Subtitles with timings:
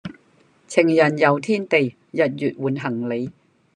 [0.67, 3.29] 情人遊天地日月換行李